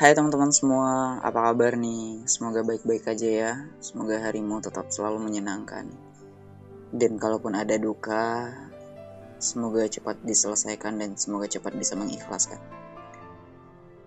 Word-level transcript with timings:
Hai 0.00 0.16
teman-teman 0.16 0.48
semua, 0.48 1.20
apa 1.20 1.52
kabar 1.52 1.76
nih? 1.76 2.24
Semoga 2.24 2.64
baik-baik 2.64 3.04
aja 3.04 3.28
ya. 3.28 3.52
Semoga 3.84 4.16
harimu 4.16 4.56
tetap 4.64 4.88
selalu 4.88 5.28
menyenangkan. 5.28 5.92
Dan 6.88 7.20
kalaupun 7.20 7.52
ada 7.52 7.76
duka, 7.76 8.48
semoga 9.36 9.84
cepat 9.84 10.16
diselesaikan 10.24 10.96
dan 10.96 11.20
semoga 11.20 11.52
cepat 11.52 11.76
bisa 11.76 12.00
mengikhlaskan. 12.00 12.56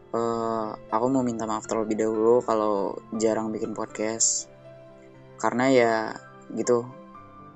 Uh, 0.10 0.74
aku 0.90 1.14
mau 1.14 1.22
minta 1.22 1.46
maaf 1.46 1.70
terlebih 1.70 2.10
dahulu 2.10 2.42
kalau 2.42 2.98
jarang 3.22 3.54
bikin 3.54 3.78
podcast. 3.78 4.50
Karena 5.38 5.70
ya 5.70 5.94
gitu, 6.58 6.90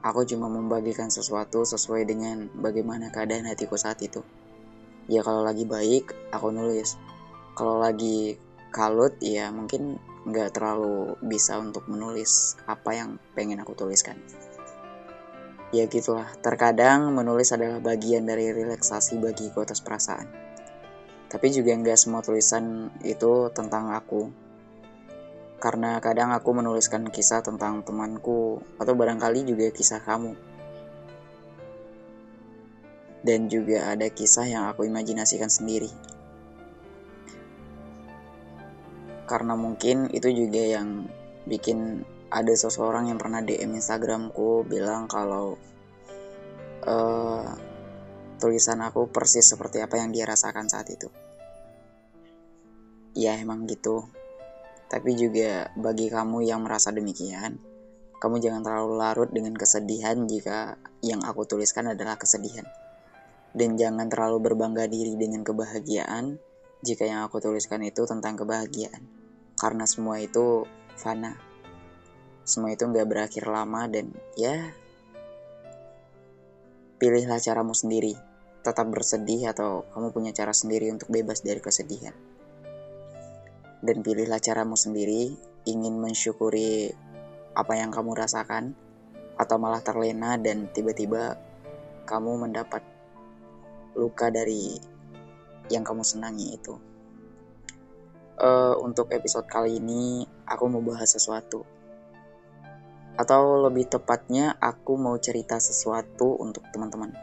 aku 0.05 0.29
cuma 0.29 0.45
membagikan 0.45 1.09
sesuatu 1.09 1.65
sesuai 1.65 2.05
dengan 2.05 2.53
bagaimana 2.53 3.09
keadaan 3.09 3.49
hatiku 3.49 3.81
saat 3.81 3.97
itu. 4.05 4.21
Ya 5.09 5.25
kalau 5.25 5.41
lagi 5.41 5.65
baik, 5.65 6.13
aku 6.29 6.53
nulis 6.53 7.16
kalau 7.57 7.81
lagi 7.81 8.37
kalut 8.69 9.17
ya 9.17 9.49
mungkin 9.49 9.97
nggak 10.29 10.53
terlalu 10.53 11.17
bisa 11.25 11.57
untuk 11.57 11.89
menulis 11.89 12.53
apa 12.69 12.93
yang 12.93 13.17
pengen 13.33 13.57
aku 13.65 13.73
tuliskan. 13.73 14.21
Ya 15.73 15.89
gitulah 15.89 16.29
terkadang 16.45 17.09
menulis 17.09 17.49
adalah 17.49 17.81
bagian 17.81 18.29
dari 18.29 18.53
relaksasi 18.53 19.17
bagi 19.17 19.49
atas 19.49 19.81
perasaan. 19.81 20.29
Tapi 21.27 21.49
juga 21.49 21.73
nggak 21.73 21.97
semua 21.97 22.21
tulisan 22.21 22.93
itu 23.01 23.49
tentang 23.57 23.89
aku. 23.89 24.29
Karena 25.57 25.97
kadang 25.97 26.29
aku 26.37 26.53
menuliskan 26.53 27.09
kisah 27.09 27.41
tentang 27.41 27.81
temanku 27.81 28.61
atau 28.77 28.93
barangkali 28.93 29.49
juga 29.49 29.73
kisah 29.73 30.05
kamu. 30.05 30.37
Dan 33.25 33.49
juga 33.49 33.89
ada 33.89 34.07
kisah 34.13 34.45
yang 34.45 34.69
aku 34.69 34.85
imajinasikan 34.85 35.49
sendiri 35.49 36.16
karena 39.27 39.53
mungkin 39.59 40.07
itu 40.15 40.31
juga 40.31 40.79
yang 40.79 41.05
bikin 41.43 42.07
ada 42.31 42.51
seseorang 42.51 43.11
yang 43.11 43.19
pernah 43.19 43.43
DM 43.43 43.75
Instagramku 43.75 44.67
bilang 44.67 45.07
kalau 45.07 45.55
uh, 46.87 47.47
tulisan 48.39 48.79
aku 48.83 49.11
persis 49.11 49.47
seperti 49.47 49.83
apa 49.83 49.99
yang 49.99 50.15
dia 50.15 50.23
rasakan 50.27 50.71
saat 50.71 50.87
itu. 50.91 51.11
Ya 53.17 53.35
emang 53.35 53.67
gitu. 53.67 54.07
Tapi 54.87 55.19
juga 55.19 55.67
bagi 55.75 56.07
kamu 56.07 56.47
yang 56.47 56.63
merasa 56.63 56.95
demikian, 56.95 57.59
kamu 58.23 58.39
jangan 58.39 58.63
terlalu 58.63 58.93
larut 58.95 59.29
dengan 59.31 59.51
kesedihan 59.57 60.15
jika 60.23 60.79
yang 61.03 61.19
aku 61.27 61.43
tuliskan 61.43 61.91
adalah 61.91 62.15
kesedihan. 62.15 62.63
Dan 63.57 63.75
jangan 63.75 64.07
terlalu 64.07 64.51
berbangga 64.51 64.85
diri 64.87 65.17
dengan 65.17 65.41
kebahagiaan 65.41 66.39
jika 66.85 67.09
yang 67.09 67.25
aku 67.25 67.41
tuliskan 67.41 67.81
itu 67.81 68.05
tentang 68.05 68.37
kebahagiaan. 68.37 69.01
Karena 69.57 69.89
semua 69.89 70.21
itu 70.21 70.69
fana. 70.93 71.33
Semua 72.45 72.71
itu 72.71 72.85
nggak 72.85 73.07
berakhir 73.09 73.49
lama 73.49 73.89
dan 73.89 74.13
ya 74.37 74.71
pilihlah 77.01 77.41
caramu 77.41 77.73
sendiri. 77.73 78.13
Tetap 78.61 78.85
bersedih 78.89 79.49
atau 79.49 79.87
kamu 79.95 80.13
punya 80.13 80.31
cara 80.35 80.53
sendiri 80.53 80.91
untuk 80.93 81.09
bebas 81.09 81.41
dari 81.41 81.61
kesedihan. 81.63 82.13
Dan 83.81 84.01
pilihlah 84.05 84.41
caramu 84.41 84.77
sendiri 84.77 85.33
ingin 85.65 85.97
mensyukuri 85.97 86.93
apa 87.57 87.73
yang 87.73 87.89
kamu 87.89 88.13
rasakan 88.13 88.77
atau 89.37 89.57
malah 89.61 89.81
terlena 89.81 90.37
dan 90.37 90.69
tiba-tiba 90.69 91.37
kamu 92.09 92.47
mendapat 92.47 92.81
luka 93.93 94.29
dari 94.29 94.77
yang 95.71 95.83
kamu 95.83 96.03
senangi 96.03 96.55
itu 96.55 96.75
uh, 98.37 98.75
untuk 98.81 99.09
episode 99.11 99.49
kali 99.49 99.81
ini 99.81 100.25
aku 100.45 100.69
mau 100.69 100.81
bahas 100.81 101.09
sesuatu. 101.09 101.65
Atau 103.17 103.65
lebih 103.65 103.89
tepatnya 103.89 104.53
aku 104.61 104.93
mau 104.93 105.17
cerita 105.17 105.57
sesuatu 105.57 106.37
untuk 106.37 106.61
teman-teman. 106.69 107.17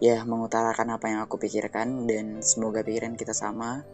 Ya, 0.00 0.24
mengutarakan 0.24 0.96
apa 0.96 1.06
yang 1.12 1.20
aku 1.26 1.36
pikirkan 1.36 2.08
dan 2.08 2.40
semoga 2.40 2.80
pikiran 2.80 3.18
kita 3.18 3.36
sama. 3.36 3.84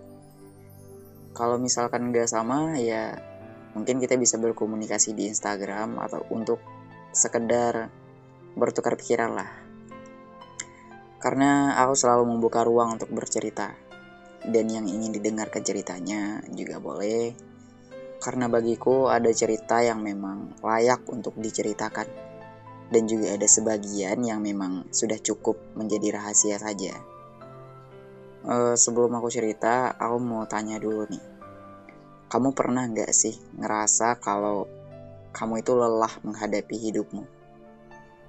Kalau 1.34 1.58
misalkan 1.58 2.14
nggak 2.14 2.30
sama, 2.30 2.78
ya 2.78 3.18
mungkin 3.74 3.98
kita 3.98 4.14
bisa 4.14 4.38
berkomunikasi 4.38 5.18
di 5.18 5.26
Instagram 5.26 5.98
atau 5.98 6.22
untuk 6.30 6.62
sekedar 7.10 7.90
bertukar 8.54 8.94
pikiran 8.94 9.34
lah. 9.34 9.63
Karena 11.24 11.80
aku 11.80 11.96
selalu 11.96 12.36
membuka 12.36 12.60
ruang 12.68 13.00
untuk 13.00 13.08
bercerita 13.08 13.72
dan 14.44 14.68
yang 14.68 14.84
ingin 14.84 15.08
didengarkan 15.16 15.64
ceritanya 15.64 16.44
juga 16.52 16.76
boleh. 16.76 17.32
Karena 18.20 18.48
bagiku 18.48 19.08
ada 19.08 19.32
cerita 19.32 19.80
yang 19.80 20.04
memang 20.04 20.60
layak 20.60 21.00
untuk 21.08 21.36
diceritakan. 21.40 22.08
Dan 22.92 23.08
juga 23.08 23.32
ada 23.32 23.48
sebagian 23.48 24.20
yang 24.20 24.44
memang 24.44 24.92
sudah 24.92 25.16
cukup 25.16 25.56
menjadi 25.72 26.20
rahasia 26.20 26.60
saja. 26.60 26.92
Uh, 28.44 28.76
sebelum 28.76 29.16
aku 29.16 29.32
cerita, 29.32 29.96
aku 29.96 30.20
mau 30.20 30.44
tanya 30.44 30.76
dulu 30.76 31.08
nih. 31.08 31.24
Kamu 32.28 32.52
pernah 32.52 32.84
nggak 32.84 33.08
sih 33.16 33.32
ngerasa 33.56 34.20
kalau 34.20 34.68
kamu 35.32 35.64
itu 35.64 35.72
lelah 35.72 36.12
menghadapi 36.20 36.76
hidupmu? 36.76 37.24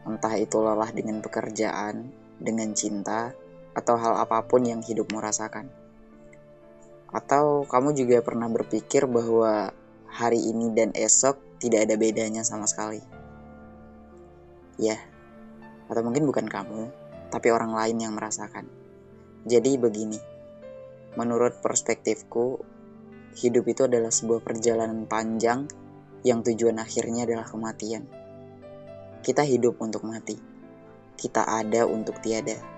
Entah 0.07 0.35
itu 0.39 0.56
lelah 0.63 0.89
dengan 0.95 1.19
pekerjaan, 1.19 2.16
dengan 2.40 2.72
cinta, 2.75 3.35
atau 3.75 4.00
hal 4.00 4.19
apa 4.19 4.44
pun 4.47 4.63
yang 4.63 4.79
hidupmu 4.79 5.19
rasakan 5.19 5.85
atau 7.16 7.63
kamu 7.63 7.96
juga 7.96 8.19
pernah 8.19 8.51
berpikir 8.51 9.07
bahwa 9.07 9.72
hari 10.12 10.51
ini 10.51 10.75
dan 10.75 10.91
esok 10.91 11.40
tidak 11.63 11.88
ada 11.88 11.95
bedanya 11.95 12.44
sama 12.44 12.68
sekali? 12.68 13.00
Ya, 14.75 15.00
atau 15.88 16.03
mungkin 16.03 16.28
bukan 16.28 16.44
kamu, 16.44 16.91
tapi 17.31 17.56
orang 17.56 17.72
lain 17.72 18.03
yang 18.03 18.13
merasakan. 18.19 18.68
Jadi 19.47 19.79
begini, 19.79 20.19
menurut 21.16 21.63
perspektifku, 21.63 22.59
hidup 23.40 23.63
itu 23.63 23.88
adalah 23.88 24.12
sebuah 24.12 24.44
perjalanan 24.44 25.07
panjang 25.07 25.72
yang 26.28 26.44
tujuan 26.44 26.84
akhirnya 26.84 27.24
adalah 27.24 27.47
kematian. 27.47 28.12
Kita 29.24 29.47
hidup 29.47 29.79
untuk 29.79 30.03
mati. 30.03 30.54
Kita 31.15 31.47
ada 31.47 31.87
untuk 31.87 32.19
tiada 32.19 32.75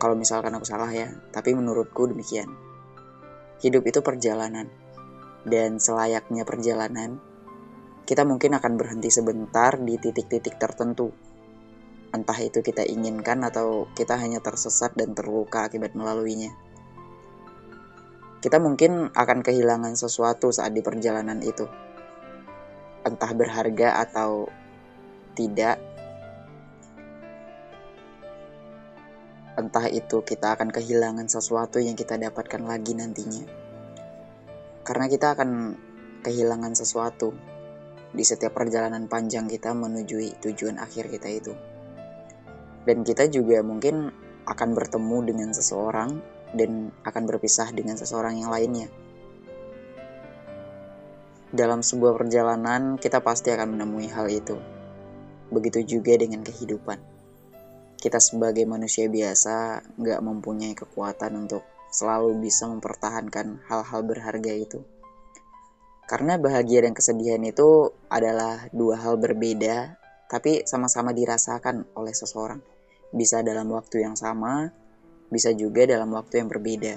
kalau 0.00 0.16
misalkan 0.16 0.56
aku 0.56 0.64
salah 0.64 0.88
ya, 0.88 1.12
tapi 1.28 1.52
menurutku 1.52 2.08
demikian. 2.08 2.48
Hidup 3.60 3.84
itu 3.84 4.00
perjalanan, 4.00 4.72
dan 5.44 5.76
selayaknya 5.76 6.48
perjalanan, 6.48 7.20
kita 8.08 8.24
mungkin 8.24 8.56
akan 8.56 8.80
berhenti 8.80 9.12
sebentar 9.12 9.76
di 9.76 10.00
titik-titik 10.00 10.56
tertentu. 10.56 11.12
Entah 12.16 12.40
itu 12.40 12.64
kita 12.64 12.80
inginkan 12.88 13.44
atau 13.44 13.92
kita 13.92 14.16
hanya 14.16 14.40
tersesat 14.40 14.96
dan 14.96 15.12
terluka 15.12 15.68
akibat 15.68 15.92
melaluinya. 15.92 16.48
Kita 18.40 18.56
mungkin 18.56 19.12
akan 19.12 19.44
kehilangan 19.44 20.00
sesuatu 20.00 20.48
saat 20.48 20.72
di 20.72 20.80
perjalanan 20.80 21.44
itu. 21.44 21.68
Entah 23.04 23.36
berharga 23.36 24.00
atau 24.00 24.48
tidak, 25.36 25.76
Entah 29.60 29.92
itu 29.92 30.24
kita 30.24 30.56
akan 30.56 30.72
kehilangan 30.72 31.28
sesuatu 31.28 31.84
yang 31.84 31.92
kita 31.92 32.16
dapatkan 32.16 32.64
lagi 32.64 32.96
nantinya. 32.96 33.44
Karena 34.80 35.04
kita 35.04 35.36
akan 35.36 35.76
kehilangan 36.24 36.72
sesuatu 36.72 37.36
di 38.16 38.24
setiap 38.24 38.56
perjalanan 38.56 39.04
panjang 39.04 39.44
kita 39.52 39.76
menuju 39.76 40.40
tujuan 40.40 40.80
akhir 40.80 41.12
kita 41.12 41.28
itu. 41.28 41.52
Dan 42.88 43.04
kita 43.04 43.28
juga 43.28 43.60
mungkin 43.60 44.08
akan 44.48 44.72
bertemu 44.72 45.28
dengan 45.28 45.52
seseorang 45.52 46.24
dan 46.56 46.88
akan 47.04 47.22
berpisah 47.28 47.68
dengan 47.76 48.00
seseorang 48.00 48.40
yang 48.40 48.48
lainnya. 48.48 48.88
Dalam 51.52 51.84
sebuah 51.84 52.16
perjalanan, 52.16 52.96
kita 52.96 53.20
pasti 53.20 53.52
akan 53.52 53.76
menemui 53.76 54.08
hal 54.08 54.24
itu. 54.32 54.56
Begitu 55.52 55.84
juga 56.00 56.16
dengan 56.16 56.40
kehidupan 56.40 57.09
kita 58.00 58.16
sebagai 58.16 58.64
manusia 58.64 59.12
biasa 59.12 59.84
nggak 60.00 60.20
mempunyai 60.24 60.72
kekuatan 60.72 61.36
untuk 61.46 61.60
selalu 61.92 62.40
bisa 62.40 62.64
mempertahankan 62.64 63.60
hal-hal 63.68 64.00
berharga 64.00 64.52
itu. 64.56 64.80
Karena 66.08 66.40
bahagia 66.40 66.82
dan 66.88 66.96
kesedihan 66.96 67.38
itu 67.44 67.92
adalah 68.10 68.66
dua 68.74 68.98
hal 68.98 69.20
berbeda, 69.20 70.00
tapi 70.26 70.66
sama-sama 70.66 71.14
dirasakan 71.14 71.86
oleh 71.94 72.16
seseorang. 72.16 72.58
Bisa 73.14 73.44
dalam 73.44 73.70
waktu 73.70 74.02
yang 74.02 74.16
sama, 74.18 74.70
bisa 75.30 75.54
juga 75.54 75.86
dalam 75.86 76.10
waktu 76.10 76.42
yang 76.42 76.48
berbeda. 76.50 76.94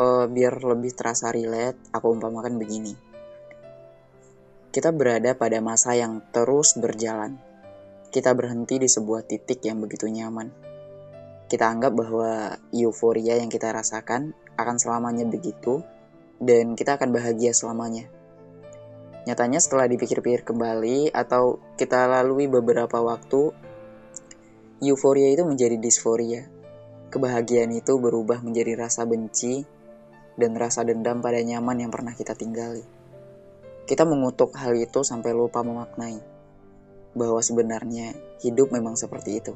Uh, 0.00 0.24
biar 0.32 0.64
lebih 0.64 0.96
terasa 0.96 1.28
relate, 1.28 1.76
aku 1.92 2.08
umpamakan 2.08 2.56
begini. 2.56 2.96
Kita 4.72 4.94
berada 4.94 5.36
pada 5.36 5.60
masa 5.60 5.92
yang 5.92 6.24
terus 6.32 6.72
berjalan, 6.80 7.36
kita 8.10 8.34
berhenti 8.34 8.82
di 8.82 8.90
sebuah 8.90 9.22
titik 9.22 9.62
yang 9.62 9.78
begitu 9.78 10.10
nyaman. 10.10 10.50
kita 11.50 11.66
anggap 11.66 11.98
bahwa 11.98 12.62
euforia 12.70 13.34
yang 13.34 13.50
kita 13.50 13.74
rasakan 13.74 14.38
akan 14.54 14.76
selamanya 14.78 15.26
begitu 15.26 15.82
dan 16.38 16.78
kita 16.78 16.94
akan 16.94 17.10
bahagia 17.10 17.50
selamanya. 17.50 18.06
Nyatanya 19.26 19.58
setelah 19.58 19.90
dipikir-pikir 19.90 20.46
kembali 20.46 21.10
atau 21.10 21.58
kita 21.74 22.06
lalui 22.06 22.46
beberapa 22.46 23.02
waktu, 23.02 23.50
euforia 24.78 25.34
itu 25.34 25.42
menjadi 25.42 25.74
disforia. 25.74 26.46
Kebahagiaan 27.10 27.74
itu 27.74 27.98
berubah 27.98 28.46
menjadi 28.46 28.86
rasa 28.86 29.02
benci 29.02 29.66
dan 30.38 30.54
rasa 30.54 30.86
dendam 30.86 31.18
pada 31.18 31.42
nyaman 31.42 31.82
yang 31.82 31.90
pernah 31.90 32.14
kita 32.14 32.38
tinggali. 32.38 32.86
Kita 33.90 34.06
mengutuk 34.06 34.54
hal 34.54 34.78
itu 34.78 35.02
sampai 35.02 35.34
lupa 35.34 35.66
memaknai 35.66 36.39
bahwa 37.14 37.42
sebenarnya 37.42 38.14
hidup 38.42 38.70
memang 38.70 38.94
seperti 38.94 39.30
itu. 39.42 39.54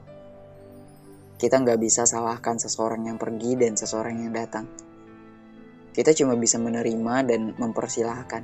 Kita 1.34 1.60
nggak 1.60 1.80
bisa 1.82 2.06
salahkan 2.06 2.56
seseorang 2.62 3.10
yang 3.10 3.18
pergi 3.18 3.58
dan 3.58 3.74
seseorang 3.74 4.22
yang 4.22 4.32
datang. 4.32 4.70
Kita 5.94 6.10
cuma 6.14 6.34
bisa 6.34 6.58
menerima 6.58 7.14
dan 7.26 7.54
mempersilahkan. 7.54 8.42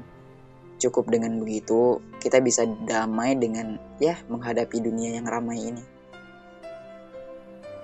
Cukup 0.81 1.13
dengan 1.13 1.37
begitu, 1.43 2.01
kita 2.23 2.41
bisa 2.41 2.65
damai 2.65 3.37
dengan 3.37 3.77
ya 4.01 4.17
menghadapi 4.31 4.81
dunia 4.81 5.19
yang 5.19 5.27
ramai 5.27 5.59
ini. 5.61 5.85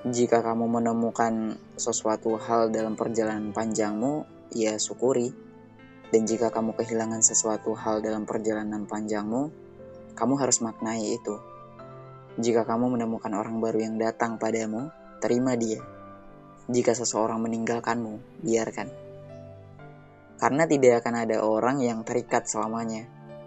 Jika 0.06 0.38
kamu 0.38 0.70
menemukan 0.70 1.58
sesuatu 1.74 2.38
hal 2.38 2.70
dalam 2.70 2.94
perjalanan 2.94 3.50
panjangmu, 3.50 4.22
ya 4.54 4.78
syukuri. 4.78 5.34
Dan 6.14 6.22
jika 6.22 6.54
kamu 6.54 6.78
kehilangan 6.78 7.18
sesuatu 7.26 7.74
hal 7.74 7.98
dalam 7.98 8.22
perjalanan 8.22 8.86
panjangmu, 8.86 9.65
kamu 10.16 10.40
harus 10.40 10.64
maknai 10.64 11.20
itu. 11.20 11.36
Jika 12.40 12.64
kamu 12.64 12.96
menemukan 12.96 13.30
orang 13.36 13.60
baru 13.60 13.84
yang 13.84 14.00
datang 14.00 14.40
padamu, 14.40 14.88
terima 15.20 15.54
dia. 15.54 15.84
Jika 16.66 16.96
seseorang 16.96 17.38
meninggalkanmu, 17.44 18.42
biarkan. 18.42 18.88
Karena 20.36 20.64
tidak 20.64 21.04
akan 21.04 21.14
ada 21.28 21.36
orang 21.44 21.80
yang 21.84 22.02
terikat 22.02 22.48
selamanya. 22.48 23.06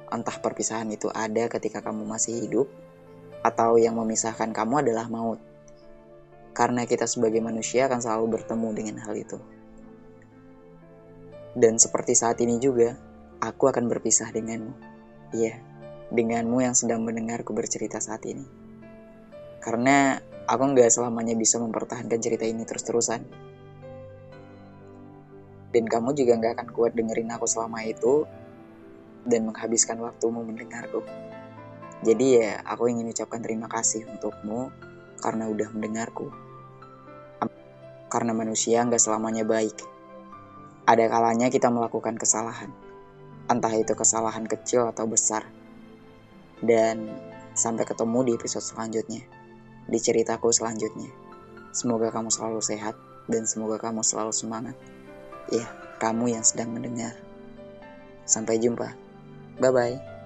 Entah 0.09 0.37
perpisahan 0.37 0.89
itu 0.89 1.09
ada 1.09 1.45
ketika 1.49 1.81
kamu 1.81 2.05
masih 2.05 2.45
hidup, 2.45 2.69
atau 3.41 3.77
yang 3.81 3.97
memisahkan 3.97 4.53
kamu 4.53 4.85
adalah 4.87 5.05
maut 5.09 5.39
karena 6.59 6.83
kita 6.83 7.07
sebagai 7.07 7.39
manusia 7.39 7.87
akan 7.87 8.03
selalu 8.03 8.35
bertemu 8.35 8.67
dengan 8.75 8.95
hal 9.07 9.15
itu. 9.15 9.39
Dan 11.55 11.79
seperti 11.79 12.19
saat 12.19 12.35
ini 12.43 12.59
juga, 12.59 12.99
aku 13.39 13.71
akan 13.71 13.87
berpisah 13.87 14.27
denganmu. 14.27 14.75
Iya, 15.31 15.55
denganmu 16.09 16.65
yang 16.65 16.73
sedang 16.73 17.05
mendengarku 17.05 17.53
bercerita 17.53 18.01
saat 18.01 18.25
ini. 18.25 18.45
Karena 19.61 20.17
aku 20.49 20.63
nggak 20.73 20.89
selamanya 20.89 21.37
bisa 21.37 21.61
mempertahankan 21.61 22.17
cerita 22.17 22.45
ini 22.49 22.65
terus-terusan. 22.65 23.21
Dan 25.69 25.85
kamu 25.85 26.17
juga 26.17 26.33
nggak 26.41 26.53
akan 26.57 26.69
kuat 26.73 26.97
dengerin 26.97 27.29
aku 27.29 27.45
selama 27.45 27.85
itu 27.85 28.25
dan 29.29 29.45
menghabiskan 29.45 30.01
waktumu 30.01 30.41
mendengarku. 30.41 31.05
Jadi 32.01 32.41
ya, 32.41 32.63
aku 32.65 32.89
ingin 32.89 33.11
ucapkan 33.11 33.43
terima 33.43 33.69
kasih 33.69 34.07
untukmu 34.09 34.73
karena 35.21 35.45
udah 35.45 35.69
mendengarku. 35.75 36.31
Karena 38.09 38.33
manusia 38.33 38.81
nggak 38.81 38.97
selamanya 38.97 39.45
baik. 39.45 39.85
Ada 40.89 41.05
kalanya 41.05 41.53
kita 41.53 41.69
melakukan 41.69 42.17
kesalahan. 42.17 42.73
Entah 43.45 43.69
itu 43.77 43.93
kesalahan 43.93 44.49
kecil 44.49 44.89
atau 44.89 45.05
besar. 45.05 45.58
Dan 46.59 47.07
sampai 47.55 47.87
ketemu 47.87 48.19
di 48.27 48.31
episode 48.35 48.65
selanjutnya. 48.65 49.23
Di 49.89 49.99
ceritaku 49.99 50.51
selanjutnya. 50.51 51.09
Semoga 51.71 52.09
kamu 52.09 52.33
selalu 52.33 52.59
sehat 52.61 52.95
dan 53.29 53.45
semoga 53.45 53.77
kamu 53.77 54.01
selalu 54.01 54.33
semangat. 54.33 54.75
Ya, 55.49 55.65
kamu 56.01 56.33
yang 56.33 56.45
sedang 56.45 56.73
mendengar. 56.73 57.13
Sampai 58.25 58.61
jumpa. 58.61 58.93
Bye-bye. 59.57 60.18